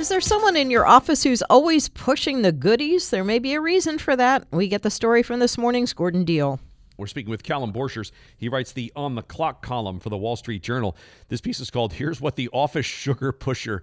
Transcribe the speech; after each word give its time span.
Is 0.00 0.08
there 0.08 0.22
someone 0.22 0.56
in 0.56 0.70
your 0.70 0.86
office 0.86 1.22
who's 1.22 1.42
always 1.42 1.90
pushing 1.90 2.40
the 2.40 2.52
goodies? 2.52 3.10
There 3.10 3.22
may 3.22 3.38
be 3.38 3.52
a 3.52 3.60
reason 3.60 3.98
for 3.98 4.16
that. 4.16 4.46
We 4.50 4.66
get 4.66 4.80
the 4.80 4.88
story 4.88 5.22
from 5.22 5.40
this 5.40 5.58
morning's 5.58 5.92
Gordon 5.92 6.24
Deal. 6.24 6.58
We're 6.96 7.06
speaking 7.06 7.28
with 7.28 7.42
Callum 7.42 7.70
Borchers. 7.70 8.10
He 8.38 8.48
writes 8.48 8.72
the 8.72 8.90
On 8.96 9.14
the 9.14 9.20
Clock 9.20 9.60
column 9.60 10.00
for 10.00 10.08
the 10.08 10.16
Wall 10.16 10.36
Street 10.36 10.62
Journal. 10.62 10.96
This 11.28 11.42
piece 11.42 11.60
is 11.60 11.70
called 11.70 11.92
Here's 11.92 12.18
What 12.18 12.36
the 12.36 12.48
Office 12.50 12.86
Sugar 12.86 13.30
Pusher 13.30 13.82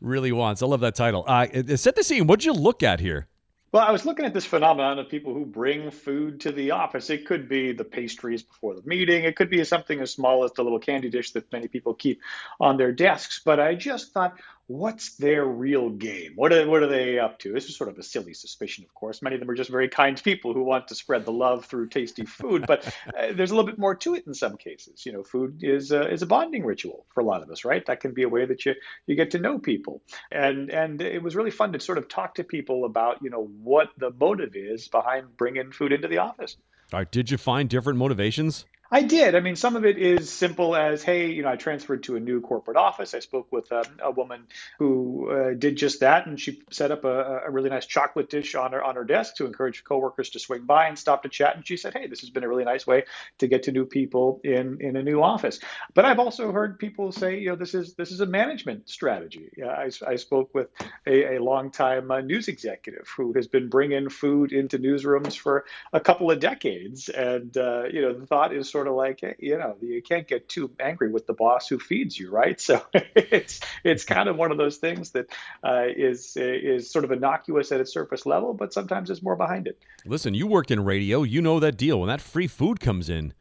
Really 0.00 0.32
Wants. 0.32 0.62
I 0.62 0.66
love 0.66 0.80
that 0.80 0.94
title. 0.94 1.22
Uh, 1.26 1.46
set 1.76 1.96
the 1.96 2.02
scene. 2.02 2.26
What'd 2.26 2.46
you 2.46 2.54
look 2.54 2.82
at 2.82 2.98
here? 2.98 3.26
Well, 3.70 3.86
I 3.86 3.92
was 3.92 4.06
looking 4.06 4.24
at 4.24 4.32
this 4.32 4.46
phenomenon 4.46 4.98
of 4.98 5.10
people 5.10 5.34
who 5.34 5.44
bring 5.44 5.90
food 5.90 6.40
to 6.40 6.52
the 6.52 6.70
office. 6.70 7.10
It 7.10 7.26
could 7.26 7.46
be 7.46 7.72
the 7.72 7.84
pastries 7.84 8.42
before 8.42 8.74
the 8.74 8.82
meeting. 8.86 9.24
It 9.24 9.36
could 9.36 9.50
be 9.50 9.62
something 9.64 10.00
as 10.00 10.10
small 10.10 10.44
as 10.44 10.52
the 10.52 10.62
little 10.62 10.78
candy 10.78 11.10
dish 11.10 11.32
that 11.32 11.52
many 11.52 11.68
people 11.68 11.92
keep 11.92 12.22
on 12.58 12.78
their 12.78 12.92
desks. 12.92 13.42
But 13.44 13.60
I 13.60 13.74
just 13.74 14.14
thought, 14.14 14.38
what's 14.68 15.16
their 15.16 15.46
real 15.46 15.88
game? 15.88 16.32
What 16.36 16.52
are, 16.52 16.68
what 16.68 16.82
are 16.82 16.88
they 16.88 17.18
up 17.18 17.38
to? 17.40 17.52
This 17.52 17.68
is 17.68 17.76
sort 17.76 17.88
of 17.88 17.98
a 17.98 18.02
silly 18.02 18.34
suspicion, 18.34 18.84
of 18.84 18.94
course. 18.94 19.22
Many 19.22 19.34
of 19.34 19.40
them 19.40 19.50
are 19.50 19.54
just 19.54 19.70
very 19.70 19.88
kind 19.88 20.22
people 20.22 20.52
who 20.52 20.62
want 20.62 20.88
to 20.88 20.94
spread 20.94 21.24
the 21.24 21.32
love 21.32 21.64
through 21.64 21.88
tasty 21.88 22.24
food, 22.26 22.66
but 22.66 22.86
uh, 22.86 23.32
there's 23.32 23.50
a 23.50 23.54
little 23.54 23.68
bit 23.68 23.78
more 23.78 23.94
to 23.96 24.14
it 24.14 24.26
in 24.26 24.34
some 24.34 24.58
cases. 24.58 25.04
You 25.06 25.12
know, 25.12 25.24
food 25.24 25.60
is 25.62 25.90
uh, 25.90 26.06
is 26.08 26.22
a 26.22 26.26
bonding 26.26 26.64
ritual 26.64 27.06
for 27.14 27.20
a 27.20 27.24
lot 27.24 27.42
of 27.42 27.50
us, 27.50 27.64
right? 27.64 27.84
That 27.86 28.00
can 28.00 28.12
be 28.12 28.22
a 28.22 28.28
way 28.28 28.44
that 28.44 28.64
you 28.66 28.74
you 29.06 29.16
get 29.16 29.30
to 29.32 29.38
know 29.38 29.58
people, 29.58 30.02
and 30.30 30.70
and 30.70 31.00
it 31.00 31.22
was 31.22 31.34
really 31.34 31.50
fun 31.50 31.72
to 31.72 31.80
sort 31.80 31.98
of 31.98 32.08
talk 32.08 32.34
to 32.34 32.44
people 32.44 32.84
about 32.84 33.22
you 33.22 33.30
know 33.30 33.50
what 33.62 33.88
the 33.96 34.10
motive 34.10 34.54
is 34.54 34.88
behind 34.88 35.36
bringing 35.38 35.72
food 35.72 35.92
into 35.92 36.08
the 36.08 36.18
office. 36.18 36.56
All 36.92 37.00
right, 37.00 37.10
did 37.10 37.30
you 37.30 37.38
find 37.38 37.68
different 37.68 37.98
motivations? 37.98 38.66
I 38.90 39.02
did. 39.02 39.34
I 39.34 39.40
mean, 39.40 39.56
some 39.56 39.76
of 39.76 39.84
it 39.84 39.98
is 39.98 40.30
simple 40.30 40.74
as, 40.74 41.02
hey, 41.02 41.30
you 41.30 41.42
know, 41.42 41.50
I 41.50 41.56
transferred 41.56 42.04
to 42.04 42.16
a 42.16 42.20
new 42.20 42.40
corporate 42.40 42.78
office. 42.78 43.12
I 43.12 43.18
spoke 43.18 43.52
with 43.52 43.70
a, 43.70 43.84
a 44.02 44.10
woman 44.10 44.44
who 44.78 45.30
uh, 45.30 45.54
did 45.54 45.76
just 45.76 46.00
that, 46.00 46.26
and 46.26 46.40
she 46.40 46.62
set 46.70 46.90
up 46.90 47.04
a, 47.04 47.42
a, 47.46 47.50
really 47.50 47.68
nice 47.68 47.84
chocolate 47.84 48.30
dish 48.30 48.54
on 48.54 48.72
her 48.72 48.82
on 48.82 48.94
her 48.94 49.04
desk 49.04 49.36
to 49.36 49.46
encourage 49.46 49.84
coworkers 49.84 50.30
to 50.30 50.38
swing 50.38 50.62
by 50.62 50.86
and 50.86 50.98
stop 50.98 51.24
to 51.24 51.28
chat. 51.28 51.54
And 51.54 51.66
she 51.66 51.76
said, 51.76 51.92
hey, 51.92 52.06
this 52.06 52.20
has 52.20 52.30
been 52.30 52.44
a 52.44 52.48
really 52.48 52.64
nice 52.64 52.86
way 52.86 53.04
to 53.38 53.46
get 53.46 53.64
to 53.64 53.72
new 53.72 53.84
people 53.84 54.40
in 54.42 54.78
in 54.80 54.96
a 54.96 55.02
new 55.02 55.22
office. 55.22 55.60
But 55.92 56.06
I've 56.06 56.18
also 56.18 56.50
heard 56.50 56.78
people 56.78 57.12
say, 57.12 57.40
you 57.40 57.50
know, 57.50 57.56
this 57.56 57.74
is 57.74 57.92
this 57.92 58.10
is 58.10 58.20
a 58.20 58.26
management 58.26 58.88
strategy. 58.88 59.50
I, 59.62 59.90
I 60.06 60.16
spoke 60.16 60.54
with 60.54 60.68
a, 61.06 61.36
a 61.36 61.42
longtime 61.42 62.10
uh, 62.10 62.20
news 62.22 62.48
executive 62.48 63.06
who 63.14 63.34
has 63.34 63.48
been 63.48 63.68
bringing 63.68 64.08
food 64.08 64.52
into 64.52 64.78
newsrooms 64.78 65.36
for 65.36 65.66
a 65.92 66.00
couple 66.00 66.30
of 66.30 66.40
decades, 66.40 67.10
and 67.10 67.54
uh, 67.58 67.84
you 67.92 68.00
know, 68.00 68.14
the 68.14 68.26
thought 68.26 68.54
is 68.54 68.70
sort 68.70 68.77
of 68.86 68.94
like 68.94 69.22
you 69.38 69.58
know 69.58 69.76
you 69.80 70.02
can't 70.02 70.28
get 70.28 70.48
too 70.48 70.70
angry 70.78 71.10
with 71.10 71.26
the 71.26 71.32
boss 71.32 71.68
who 71.68 71.78
feeds 71.78 72.18
you, 72.18 72.30
right? 72.30 72.60
So 72.68 72.82
it's 72.92 73.60
it's 73.82 74.04
kind 74.04 74.28
of 74.28 74.36
one 74.36 74.52
of 74.52 74.58
those 74.58 74.76
things 74.76 75.12
that 75.12 75.26
uh, 75.64 75.84
is 75.86 76.36
is 76.36 76.90
sort 76.90 77.06
of 77.06 77.12
innocuous 77.12 77.72
at 77.72 77.80
its 77.80 77.90
surface 77.90 78.26
level, 78.26 78.52
but 78.52 78.74
sometimes 78.74 79.08
there's 79.08 79.22
more 79.22 79.36
behind 79.36 79.66
it. 79.66 79.78
Listen, 80.04 80.34
you 80.34 80.46
worked 80.46 80.70
in 80.70 80.84
radio, 80.84 81.22
you 81.22 81.40
know 81.40 81.60
that 81.60 81.78
deal. 81.78 82.00
When 82.00 82.08
that 82.08 82.20
free 82.20 82.46
food 82.46 82.78
comes 82.78 83.08
in, 83.08 83.32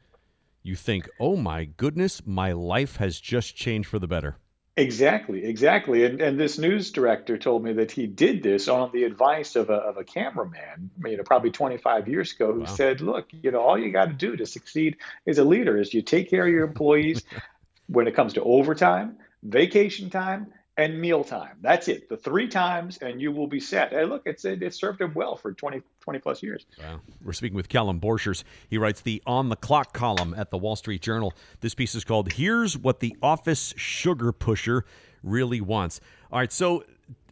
you 0.63 0.75
think, 0.75 1.09
"Oh 1.19 1.35
my 1.35 1.65
goodness, 1.65 2.25
my 2.25 2.53
life 2.53 2.95
has 2.97 3.19
just 3.19 3.53
changed 3.55 3.89
for 3.89 3.99
the 3.99 4.07
better." 4.07 4.37
Exactly, 4.77 5.43
exactly. 5.43 6.05
And 6.05 6.21
and 6.21 6.39
this 6.39 6.59
news 6.59 6.91
director 6.91 7.35
told 7.35 7.63
me 7.63 7.73
that 7.73 7.91
he 7.91 8.05
did 8.05 8.43
this 8.43 8.67
on 8.67 8.91
the 8.93 9.05
advice 9.05 9.55
of 9.55 9.71
a 9.71 9.73
of 9.73 9.97
a 9.97 10.03
cameraman, 10.03 10.91
you 11.03 11.17
know, 11.17 11.23
probably 11.23 11.49
25 11.49 12.07
years 12.07 12.31
ago, 12.31 12.53
who 12.53 12.59
wow. 12.59 12.65
said, 12.67 13.01
"Look, 13.01 13.25
you 13.31 13.49
know, 13.49 13.59
all 13.59 13.79
you 13.79 13.91
got 13.91 14.05
to 14.05 14.13
do 14.13 14.35
to 14.35 14.45
succeed 14.45 14.97
as 15.25 15.39
a 15.39 15.43
leader 15.43 15.79
is 15.79 15.95
you 15.95 16.03
take 16.03 16.29
care 16.29 16.45
of 16.45 16.53
your 16.53 16.63
employees 16.63 17.23
when 17.87 18.07
it 18.07 18.13
comes 18.13 18.33
to 18.33 18.43
overtime, 18.43 19.17
vacation 19.41 20.11
time, 20.11 20.53
and 20.77 20.99
mealtime. 20.99 21.57
That's 21.61 21.87
it. 21.87 22.07
The 22.07 22.17
three 22.17 22.47
times, 22.47 22.97
and 23.01 23.19
you 23.19 23.31
will 23.31 23.47
be 23.47 23.59
set. 23.59 23.91
Hey, 23.91 24.05
look, 24.05 24.23
it's 24.25 24.45
it, 24.45 24.73
served 24.73 25.01
him 25.01 25.11
well 25.15 25.35
for 25.35 25.51
20, 25.51 25.81
20 25.99 26.19
plus 26.19 26.43
years. 26.43 26.65
Wow. 26.79 27.01
We're 27.23 27.33
speaking 27.33 27.55
with 27.55 27.67
Callum 27.67 27.99
Borchers. 27.99 28.43
He 28.69 28.77
writes 28.77 29.01
the 29.01 29.21
On 29.25 29.49
the 29.49 29.55
Clock 29.55 29.93
column 29.93 30.35
at 30.37 30.51
the 30.51 30.57
Wall 30.57 30.75
Street 30.75 31.01
Journal. 31.01 31.33
This 31.61 31.73
piece 31.73 31.95
is 31.95 32.03
called 32.03 32.33
"Here's 32.33 32.77
What 32.77 32.99
the 32.99 33.15
Office 33.21 33.73
Sugar 33.75 34.31
Pusher 34.31 34.85
Really 35.23 35.61
Wants." 35.61 35.99
All 36.31 36.39
right, 36.39 36.51
so 36.51 36.83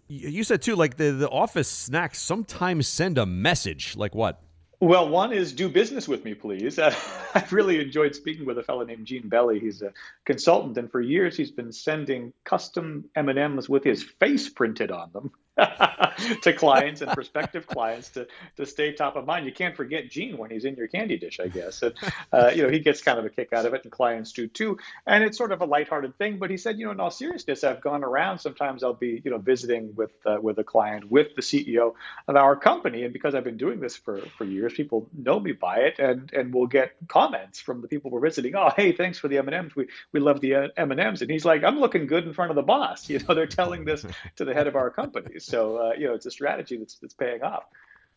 you 0.08 0.44
said 0.44 0.62
too, 0.62 0.76
like 0.76 0.98
the 0.98 1.12
the 1.12 1.30
office 1.30 1.68
snacks 1.68 2.20
sometimes 2.20 2.88
send 2.88 3.18
a 3.18 3.26
message. 3.26 3.96
Like 3.96 4.16
what? 4.16 4.42
Well, 4.80 5.10
one 5.10 5.32
is 5.32 5.54
do 5.54 5.70
business 5.70 6.08
with 6.08 6.24
me, 6.26 6.34
please. 6.34 6.80
Uh, 6.86 6.94
I've 7.34 7.52
really 7.52 7.82
enjoyed 7.82 8.16
speaking 8.16 8.46
with 8.46 8.58
a 8.58 8.64
fellow 8.64 8.86
named 8.86 9.06
Gene 9.06 9.28
Belly. 9.28 9.60
He's 9.60 9.82
a 9.82 9.92
consultant, 10.24 10.78
and 10.78 10.92
for 10.92 11.02
years 11.02 11.36
he's 11.36 11.52
been 11.52 11.72
sending 11.72 12.32
custom 12.44 13.10
M 13.16 13.28
and 13.28 13.40
M's 13.40 13.68
with 13.68 13.84
his 13.84 14.04
face 14.04 14.48
printed 14.48 14.92
on 14.92 15.12
them 15.12 15.32
to 16.42 16.54
clients 16.54 17.02
and 17.02 17.12
prospective 17.12 17.66
clients 17.66 18.10
to 18.10 18.28
to 18.58 18.66
stay 18.66 18.92
top 18.92 19.16
of 19.16 19.26
mind. 19.26 19.46
You 19.46 19.54
can't 19.54 19.76
forget 19.76 20.10
Gene 20.10 20.38
when 20.38 20.52
he's 20.52 20.66
in 20.66 20.76
your 20.76 20.88
candy 20.88 21.18
dish, 21.18 21.40
I 21.40 21.48
guess. 21.48 21.82
And 21.82 21.94
uh, 22.32 22.52
you 22.54 22.64
know 22.64 22.70
he 22.70 22.80
gets 22.80 23.02
kind 23.02 23.20
of 23.20 23.26
a 23.26 23.30
kick 23.30 23.54
out 23.54 23.66
of 23.66 23.74
it, 23.74 23.84
and 23.84 23.92
clients 23.92 24.34
do 24.34 24.48
too. 24.48 24.78
And 25.08 25.24
it's 25.24 25.38
sort 25.38 25.52
of 25.52 25.62
a 25.62 25.66
lighthearted 25.66 26.18
thing. 26.18 26.38
But 26.40 26.50
he 26.50 26.58
said, 26.58 26.78
you 26.78 26.86
know, 26.86 26.92
in 26.92 27.00
all 27.00 27.12
seriousness, 27.12 27.64
I've 27.64 27.82
gone 27.82 28.04
around. 28.04 28.40
Sometimes 28.40 28.84
I'll 28.84 28.94
be 28.94 29.22
you 29.24 29.32
know 29.32 29.38
visiting 29.38 29.96
with 29.96 30.12
uh, 30.26 30.38
with 30.42 30.58
a 30.60 30.64
client 30.64 31.10
with 31.10 31.36
the 31.36 31.42
CEO 31.42 31.94
of 32.28 32.36
our 32.36 32.56
company, 32.56 33.04
and 33.04 33.14
because 33.14 33.34
I've 33.34 33.46
been 33.46 33.58
doing 33.58 33.80
this 33.80 33.96
for 33.96 34.20
for 34.38 34.44
years, 34.44 34.65
people 34.74 35.10
know 35.14 35.40
me 35.40 35.52
by 35.52 35.78
it, 35.78 36.00
and 36.00 36.32
and 36.34 36.54
we'll 36.54 36.68
get 36.68 36.96
comments 37.08 37.60
from 37.60 37.82
the 37.82 37.88
people 37.88 38.12
we're 38.12 38.20
visiting. 38.20 38.56
Oh, 38.56 38.72
hey, 38.76 38.92
thanks 38.92 39.20
for 39.20 39.28
the 39.28 39.38
M 39.38 39.48
and 39.48 39.56
M's. 39.56 39.76
We 39.76 39.88
we 40.12 40.20
love 40.20 40.42
the 40.42 40.56
uh, 40.56 40.68
M 40.78 40.92
and 40.92 41.00
M's. 41.00 41.22
And 41.22 41.30
he's 41.30 41.46
like, 41.46 41.64
I'm 41.64 41.80
looking 41.80 42.08
good 42.08 42.26
in 42.26 42.34
front 42.34 42.52
of 42.52 42.56
the 42.56 42.64
boss. 42.64 43.10
You 43.16 43.20
know, 43.20 43.34
they're 43.34 43.48
telling 43.48 43.86
this 43.86 44.06
to 44.36 44.44
the 44.44 44.54
head 44.54 44.68
of 44.68 44.76
our 44.76 44.90
company. 44.90 45.40
So 45.40 45.78
uh, 45.78 45.94
you 45.98 46.08
know, 46.08 46.14
it's 46.14 46.26
a 46.26 46.32
strategy 46.32 46.78
that's 46.78 46.96
that's 46.96 47.14
paying 47.14 47.44
off. 47.44 47.64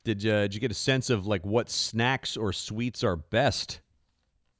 Did 0.05 0.23
you, 0.23 0.33
did 0.33 0.55
you 0.55 0.61
get 0.61 0.71
a 0.71 0.75
sense 0.75 1.11
of 1.11 1.27
like 1.27 1.45
what 1.45 1.71
snacks 1.71 2.37
or 2.37 2.53
sweets 2.53 3.05
are 3.05 3.17
best? 3.17 3.81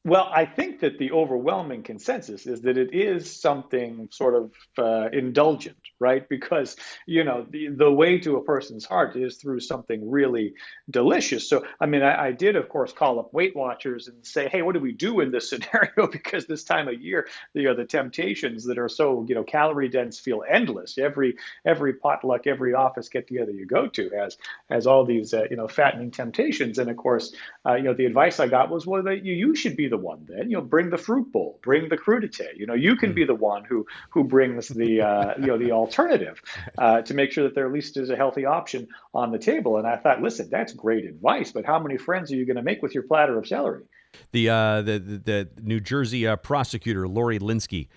Well, 0.09 0.31
I 0.33 0.47
think 0.47 0.81
that 0.81 0.99
the 0.99 1.13
overwhelming 1.13 1.83
consensus 1.83 2.47
is 2.47 2.63
that 2.63 2.79
it 2.79 2.95
is 2.95 3.41
something 3.41 4.09
sort 4.11 4.35
of 4.35 4.53
uh, 4.79 5.11
indulgent, 5.13 5.77
right? 6.01 6.27
Because, 6.27 6.77
you 7.07 7.25
know, 7.25 7.47
the, 7.51 7.69
the 7.69 7.93
way 7.93 8.19
to 8.21 8.37
a 8.37 8.43
person's 8.43 8.87
heart 8.87 9.17
is 9.17 9.37
through 9.37 9.61
something 9.61 10.11
really 10.11 10.55
delicious. 10.89 11.49
So, 11.49 11.67
I 11.79 11.87
mean, 11.87 12.03
I, 12.03 12.29
I 12.29 12.33
did, 12.33 12.57
of 12.57 12.71
course, 12.71 12.91
call 12.91 13.21
up 13.21 13.35
Weight 13.35 13.55
Watchers 13.55 14.09
and 14.09 14.25
say, 14.25 14.49
hey, 14.49 14.63
what 14.63 14.73
do 14.73 14.81
we 14.81 14.93
do 14.93 15.21
in 15.21 15.31
this 15.31 15.51
scenario? 15.51 16.07
because 16.11 16.47
this 16.47 16.65
time 16.65 16.89
of 16.89 17.01
year, 17.01 17.29
you 17.53 17.65
know, 17.65 17.75
the 17.75 17.85
temptations 17.85 18.65
that 18.65 18.79
are 18.79 18.89
so, 18.89 19.27
you 19.29 19.35
know, 19.35 19.45
calorie 19.45 19.91
dense 19.91 20.19
feel 20.19 20.43
endless. 20.49 20.97
Every 20.97 21.37
every 21.67 21.93
potluck, 21.93 22.47
every 22.47 22.73
office 22.73 23.11
get 23.11 23.29
together 23.29 23.53
you 23.53 23.67
go 23.67 23.89
to 23.89 24.11
has 24.17 24.39
has 24.71 24.87
all 24.87 25.05
these, 25.05 25.35
uh, 25.35 25.45
you 25.51 25.57
know, 25.57 25.69
fattening 25.69 26.13
temptations. 26.13 26.79
And 26.79 26.89
of 26.89 26.97
course, 26.97 27.35
uh, 27.67 27.75
you 27.75 27.83
know, 27.83 27.95
the 27.95 28.07
advice 28.07 28.41
I 28.41 28.49
got 28.49 28.71
was, 28.71 28.87
well, 28.87 29.03
that 29.03 29.25
you, 29.25 29.35
you 29.35 29.55
should 29.55 29.77
be 29.77 29.89
the 29.89 29.98
one 29.99 30.27
then. 30.29 30.51
You 30.51 30.57
know, 30.57 30.63
bring 30.63 30.91
the 30.91 30.99
fruit 30.99 31.31
bowl, 31.33 31.59
bring 31.63 31.89
the 31.89 31.99
crudité. 31.99 32.57
You 32.57 32.67
know, 32.67 32.75
you 32.75 32.97
can 32.97 33.13
be 33.13 33.25
the 33.25 33.35
one 33.35 33.65
who 33.65 33.87
who 34.11 34.25
brings 34.25 34.69
the 34.69 35.03
uh, 35.03 35.35
you 35.39 35.47
know 35.47 35.59
the 35.59 35.73
alternative 35.73 36.41
uh, 36.79 37.03
to 37.03 37.15
make 37.15 37.33
sure 37.33 37.45
that 37.45 37.55
there 37.55 37.67
at 37.67 37.73
least 37.73 37.97
is 37.97 38.11
a 38.11 38.17
healthy 38.17 38.45
option 38.45 38.89
on 39.15 39.33
the 39.33 39.39
table. 39.39 39.77
And 39.77 39.87
I 39.87 39.97
thought, 39.97 40.23
listen, 40.23 40.49
that's 40.51 40.73
great 40.73 41.05
advice, 41.05 41.53
but 41.53 41.65
how 41.65 41.79
many 41.79 41.97
friends 41.97 42.33
are 42.33 42.37
you 42.37 42.47
going 42.47 42.57
to 42.57 42.63
make 42.63 42.83
with 42.83 42.95
your 42.95 43.05
platter 43.05 43.39
of 43.39 43.47
celery? 43.47 43.85
The 44.33 44.49
uh, 44.49 44.83
the, 44.83 44.99
the, 44.99 45.19
the 45.55 45.63
New 45.63 45.81
Jersey 45.81 46.27
uh, 46.27 46.37
prosecutor 46.37 47.07
Lori 47.07 47.39
Linskey 47.39 47.89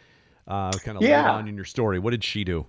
uh, 0.47 0.71
kind 0.71 0.97
of 0.97 1.03
yeah. 1.03 1.23
laid 1.23 1.39
on 1.39 1.47
in 1.47 1.55
your 1.55 1.65
story. 1.65 1.99
What 1.99 2.11
did 2.11 2.23
she 2.23 2.43
do? 2.43 2.67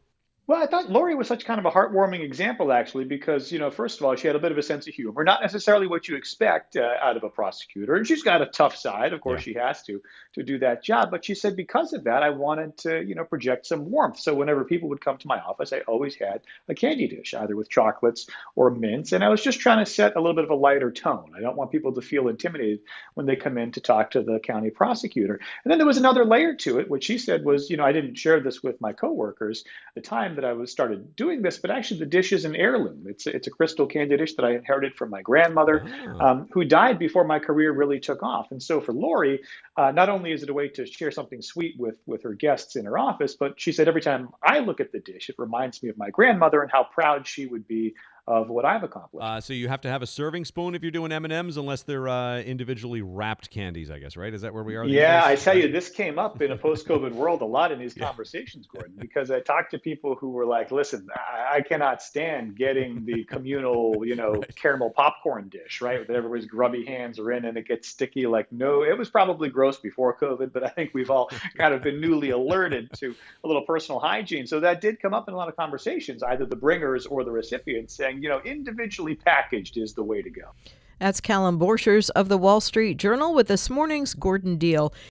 Well, 0.49 0.61
I 0.61 0.67
thought 0.67 0.91
Lori 0.91 1.15
was 1.15 1.29
such 1.29 1.45
kind 1.45 1.61
of 1.61 1.67
a 1.67 1.71
heartwarming 1.71 2.21
example, 2.21 2.73
actually, 2.73 3.05
because, 3.05 3.53
you 3.53 3.61
know, 3.61 3.71
first 3.71 4.01
of 4.01 4.05
all, 4.05 4.17
she 4.17 4.27
had 4.27 4.35
a 4.35 4.41
bit 4.41 4.51
of 4.51 4.59
a 4.59 4.63
sense 4.63 4.89
of 4.89 4.95
humor, 4.95 5.23
not 5.23 5.41
necessarily 5.41 5.87
what 5.87 6.09
you 6.09 6.17
expect 6.17 6.77
uh, 6.77 6.95
out 7.01 7.17
of 7.17 7.23
a 7.23 7.29
prosecutor. 7.29 7.95
And 7.95 8.05
she's 8.05 8.25
got 8.25 8.43
a 8.43 8.47
tough 8.47 8.75
side. 8.75 9.13
Of 9.13 9.21
course, 9.21 9.47
yeah. 9.47 9.53
she 9.53 9.59
has 9.59 9.85
to 9.85 10.03
to 10.35 10.43
do 10.43 10.59
that 10.59 10.83
job. 10.83 11.13
But 11.13 11.25
she 11.25 11.37
said, 11.37 11.55
because 11.55 11.93
of 11.93 12.05
that, 12.05 12.25
I 12.25 12.31
wanted 12.31 12.77
to, 12.79 13.05
you 13.05 13.15
know, 13.15 13.23
project 13.23 13.67
some 13.67 13.89
warmth. 13.89 14.19
So 14.19 14.35
whenever 14.35 14.65
people 14.65 14.89
would 14.89 15.01
come 15.01 15.17
to 15.19 15.29
my 15.29 15.39
office, 15.39 15.73
I 15.73 15.81
always 15.81 16.17
had 16.17 16.41
a 16.69 16.75
candy 16.75 17.07
dish, 17.07 17.35
either 17.35 17.55
with 17.55 17.71
chocolates 17.71 18.27
or 18.57 18.71
mints. 18.71 19.13
And 19.13 19.23
I 19.23 19.29
was 19.29 19.43
just 19.43 19.61
trying 19.61 19.85
to 19.85 19.91
set 19.91 20.17
a 20.17 20.21
little 20.21 20.35
bit 20.35 20.45
of 20.45 20.51
a 20.51 20.57
lighter 20.57 20.91
tone. 20.91 21.35
I 21.37 21.41
don't 21.41 21.57
want 21.57 21.71
people 21.71 21.95
to 21.95 22.03
feel 22.03 22.27
intimidated 22.27 22.81
when 23.15 23.27
they 23.27 23.37
come 23.37 23.59
in 23.59 23.71
to 23.73 23.81
talk 23.81 24.11
to 24.13 24.23
the 24.23 24.41
county 24.41 24.71
prosecutor. 24.71 25.39
And 25.65 25.71
then 25.71 25.79
there 25.79 25.87
was 25.87 25.99
another 25.99 26.25
layer 26.25 26.55
to 26.57 26.81
it, 26.81 26.91
which 26.91 27.05
she 27.05 27.19
said 27.19 27.45
was, 27.45 27.71
you 27.71 27.77
know, 27.77 27.85
I 27.85 27.93
didn't 27.93 28.17
share 28.17 28.41
this 28.41 28.61
with 28.61 28.81
my 28.81 28.93
coworkers 28.93 29.65
at 29.87 30.03
the 30.03 30.09
time 30.09 30.32
time 30.33 30.43
that 30.43 30.49
I 30.49 30.53
was 30.53 30.71
started 30.71 31.15
doing 31.17 31.43
this, 31.43 31.59
but 31.59 31.71
actually 31.71 32.01
the 32.01 32.07
dish 32.07 32.33
is 32.33 32.45
an 32.45 32.57
heirloom. 32.57 33.05
It's 33.07 33.27
it's 33.27 33.47
a 33.47 33.51
crystal 33.51 33.87
candy 33.87 34.17
dish 34.17 34.35
that 34.35 34.45
I 34.45 34.55
inherited 34.55 34.95
from 34.95 35.11
my 35.11 35.23
grandmother, 35.23 35.87
oh. 36.07 36.21
um, 36.21 36.49
who 36.53 36.65
died 36.65 36.99
before 36.99 37.25
my 37.25 37.39
career 37.39 37.73
really 37.73 38.01
took 38.01 38.23
off. 38.23 38.51
And 38.51 38.63
so 38.63 38.81
for 38.81 38.93
Lori, 38.93 39.41
uh, 39.77 39.93
not 39.93 40.09
only 40.09 40.33
is 40.33 40.43
it 40.43 40.51
a 40.51 40.55
way 40.55 40.69
to 40.69 40.87
share 40.87 41.11
something 41.11 41.43
sweet 41.43 41.75
with 41.79 41.97
with 42.07 42.23
her 42.23 42.35
guests 42.35 42.77
in 42.77 42.85
her 42.85 42.99
office, 42.99 43.35
but 43.35 43.61
she 43.61 43.73
said 43.73 43.89
every 43.89 44.03
time 44.03 44.31
I 44.43 44.61
look 44.61 44.81
at 44.81 44.93
the 44.93 45.01
dish, 45.01 45.29
it 45.29 45.37
reminds 45.39 45.83
me 45.83 45.89
of 45.89 45.99
my 45.99 46.11
grandmother 46.11 46.63
and 46.63 46.71
how 46.71 46.85
proud 46.85 47.27
she 47.27 47.47
would 47.47 47.67
be 47.67 47.95
of 48.29 48.49
what 48.49 48.65
I've 48.65 48.85
accomplished. 48.85 49.25
Uh, 49.25 49.41
so 49.41 49.53
you 49.53 49.67
have 49.69 49.81
to 49.81 49.89
have 49.89 50.01
a 50.01 50.07
serving 50.07 50.45
spoon 50.45 50.77
if 50.77 50.83
you're 50.83 50.93
doing 50.93 51.11
M 51.11 51.25
and 51.25 51.33
M's, 51.33 51.57
unless 51.57 51.83
they're 51.83 52.09
uh, 52.09 52.41
individually 52.41 53.03
wrapped 53.03 53.51
candies. 53.51 53.91
I 53.91 53.99
guess, 53.99 54.17
right? 54.17 54.33
Is 54.33 54.43
that 54.43 54.55
where 54.55 54.63
we 54.63 54.77
are? 54.77 54.85
Yeah, 54.85 55.23
I 55.25 55.35
tell 55.35 55.57
you, 55.57 55.71
this 55.71 55.89
came 55.89 56.19
up 56.19 56.41
in 56.41 56.53
a 56.53 56.57
post-COVID 56.57 57.13
world 57.13 57.43
a 57.43 57.47
lot 57.47 57.73
in 57.73 57.81
these 57.81 57.97
yeah. 57.97 58.07
conversations, 58.07 58.67
Gordon, 58.73 58.95
because 58.97 59.31
I 59.31 59.41
talked 59.41 59.73
to 59.73 59.79
people 59.79 60.15
who 60.15 60.31
were 60.31 60.47
like, 60.47 60.71
"Listen, 60.71 61.09
I, 61.15 61.57
I 61.57 61.61
cannot 61.63 62.01
stand 62.01 62.57
getting 62.57 63.05
the 63.05 63.25
communal, 63.25 64.07
you 64.07 64.15
know, 64.15 64.33
right. 64.35 64.57
caramel 64.57 64.91
popcorn 64.91 65.49
dish, 65.49 65.81
right? 65.81 66.07
That 66.07 66.15
everybody's 66.15 66.47
grubby 66.47 66.85
hands 66.85 67.19
are 67.19 67.33
in 67.33 67.45
and 67.45 67.57
it 67.57 67.67
gets 67.67 67.89
sticky." 67.89 68.27
Like, 68.27 68.53
no, 68.53 68.85
it 68.85 68.97
was 68.97 69.11
probably 69.11 69.49
gross 69.49 69.79
before 69.79 70.17
COVID, 70.17 70.53
but 70.53 70.63
I 70.63 70.69
think 70.69 70.91
we've 70.95 71.11
all 71.11 71.29
kind 71.57 71.75
of 71.75 71.83
been 71.83 72.01
newly 72.01 72.31
alerted 72.31 72.93
to 72.99 73.17
a 73.43 73.47
little 73.49 73.63
personal 73.63 73.99
hygiene. 73.99 74.47
So 74.47 74.61
that 74.61 74.81
did 74.81 75.03
come 75.03 75.13
up 75.13 75.27
in 75.27 75.35
a 75.35 75.37
lot 75.37 75.49
of 75.49 75.57
conversations, 75.57 76.23
either 76.23 76.47
the 76.47 76.57
bringers 76.57 77.07
or 77.07 77.25
the 77.25 77.33
recipients, 77.33 77.95
saying 77.97 78.12
saying, 78.13 78.23
you 78.23 78.29
know, 78.29 78.41
individually 78.45 79.15
packaged 79.15 79.77
is 79.77 79.95
the 79.95 80.03
way 80.03 80.23
to 80.23 80.31
go. 80.31 80.53
That's 80.99 81.21
Callum 81.21 81.59
Borchers 81.59 82.11
of 82.11 82.29
the 82.29 82.39
Wall 82.39 82.61
Street 82.61 82.97
Journal 82.97 83.35
with 83.35 83.49
this 83.49 83.69
morning's 83.69 84.15
Gordon 84.15 84.57
Deal. 84.57 84.95